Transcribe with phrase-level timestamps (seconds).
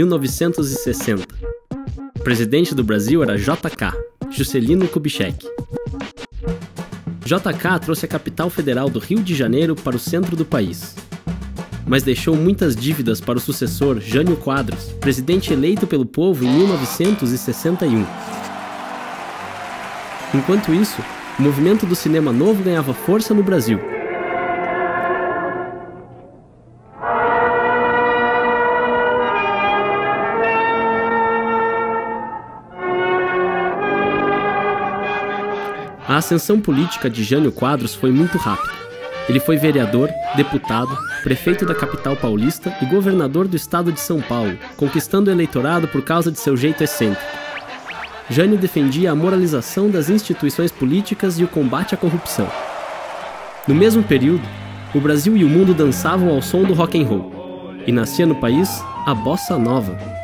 [0.00, 1.26] 1960.
[2.16, 3.92] O presidente do Brasil era JK,
[4.30, 5.46] Juscelino Kubitschek.
[7.22, 10.96] JK trouxe a capital federal do Rio de Janeiro para o centro do país,
[11.86, 18.06] mas deixou muitas dívidas para o sucessor Jânio Quadros, presidente eleito pelo povo em 1961.
[20.34, 21.02] Enquanto isso,
[21.38, 23.78] o movimento do cinema novo ganhava força no Brasil.
[36.10, 38.74] A ascensão política de Jânio Quadros foi muito rápida.
[39.28, 40.90] Ele foi vereador, deputado,
[41.22, 46.02] prefeito da capital paulista e governador do estado de São Paulo, conquistando o eleitorado por
[46.02, 47.22] causa de seu jeito excêntrico.
[48.28, 52.50] Jânio defendia a moralização das instituições políticas e o combate à corrupção.
[53.68, 54.42] No mesmo período,
[54.92, 57.32] o Brasil e o mundo dançavam ao som do rock and roll,
[57.86, 60.19] e nascia no país a bossa nova.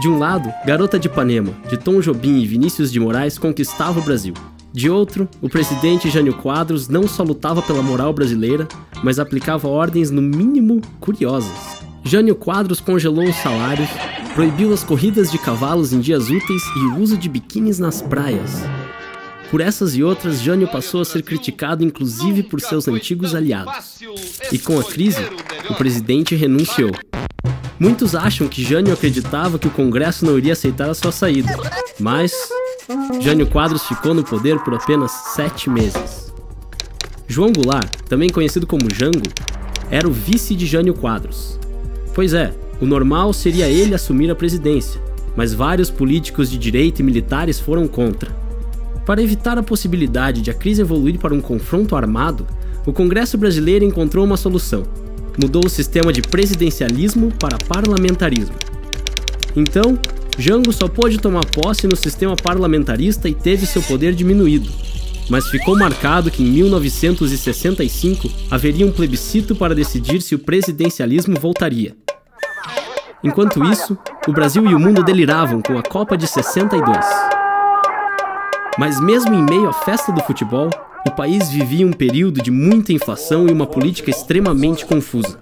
[0.00, 4.02] De um lado, Garota de Ipanema, de Tom Jobim e Vinícius de Moraes conquistava o
[4.02, 4.34] Brasil.
[4.70, 8.68] De outro, o presidente Jânio Quadros não só lutava pela moral brasileira,
[9.02, 11.80] mas aplicava ordens no mínimo curiosas.
[12.04, 13.88] Jânio Quadros congelou os salários,
[14.34, 18.64] proibiu as corridas de cavalos em dias úteis e o uso de biquínis nas praias.
[19.50, 24.02] Por essas e outras, Jânio passou a ser criticado inclusive por seus antigos aliados.
[24.52, 25.22] E com a crise,
[25.70, 26.90] o presidente renunciou.
[27.78, 31.54] Muitos acham que Jânio acreditava que o Congresso não iria aceitar a sua saída,
[32.00, 32.32] mas
[33.20, 36.32] Jânio Quadros ficou no poder por apenas sete meses.
[37.28, 39.28] João Goulart, também conhecido como Jango,
[39.90, 41.58] era o vice de Jânio Quadros.
[42.14, 45.00] Pois é, o normal seria ele assumir a presidência,
[45.36, 48.34] mas vários políticos de direita e militares foram contra.
[49.04, 52.46] Para evitar a possibilidade de a crise evoluir para um confronto armado,
[52.86, 54.84] o Congresso brasileiro encontrou uma solução
[55.38, 58.54] mudou o sistema de presidencialismo para parlamentarismo.
[59.54, 59.98] Então,
[60.38, 64.70] Jango só pôde tomar posse no sistema parlamentarista e teve seu poder diminuído.
[65.28, 71.96] Mas ficou marcado que em 1965 haveria um plebiscito para decidir se o presidencialismo voltaria.
[73.24, 73.98] Enquanto isso,
[74.28, 77.04] o Brasil e o mundo deliravam com a Copa de 62.
[78.78, 80.70] Mas mesmo em meio à festa do futebol,
[81.06, 85.38] o país vivia um período de muita inflação e uma política extremamente confusa.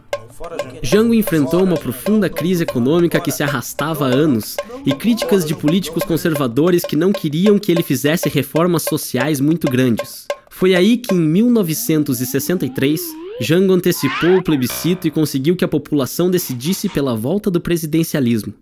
[0.82, 6.04] Jango enfrentou uma profunda crise econômica que se arrastava há anos e críticas de políticos
[6.04, 10.26] conservadores que não queriam que ele fizesse reformas sociais muito grandes.
[10.50, 13.00] Foi aí que, em 1963,
[13.40, 18.52] Jango antecipou o plebiscito e conseguiu que a população decidisse pela volta do presidencialismo.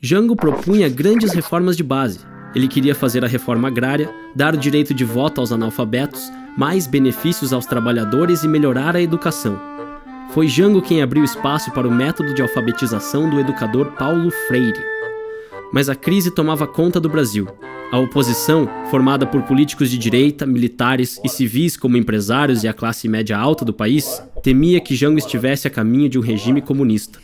[0.00, 2.20] Jango propunha grandes reformas de base.
[2.54, 7.52] Ele queria fazer a reforma agrária, dar o direito de voto aos analfabetos, mais benefícios
[7.52, 9.58] aos trabalhadores e melhorar a educação.
[10.30, 14.80] Foi Jango quem abriu espaço para o método de alfabetização do educador Paulo Freire.
[15.72, 17.48] Mas a crise tomava conta do Brasil.
[17.92, 23.08] A oposição, formada por políticos de direita, militares e civis como empresários e a classe
[23.08, 27.18] média alta do país, temia que Jango estivesse a caminho de um regime comunista,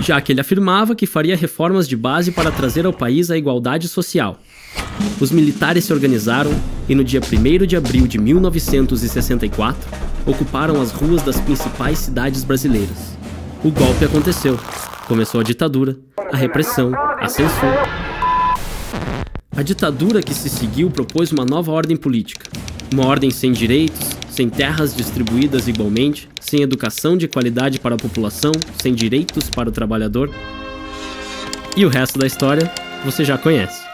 [0.00, 3.88] já que ele afirmava que faria reformas de base para trazer ao país a igualdade
[3.88, 4.38] social.
[5.20, 6.50] Os militares se organizaram
[6.88, 9.88] e no dia 1 de abril de 1964
[10.26, 13.18] ocuparam as ruas das principais cidades brasileiras.
[13.62, 14.58] O golpe aconteceu.
[15.06, 15.96] Começou a ditadura,
[16.32, 17.82] a repressão, a censura.
[19.54, 22.48] A ditadura que se seguiu propôs uma nova ordem política.
[22.92, 28.52] Uma ordem sem direitos, sem terras distribuídas igualmente, sem educação de qualidade para a população,
[28.80, 30.30] sem direitos para o trabalhador.
[31.76, 32.72] E o resto da história
[33.04, 33.89] você já conhece.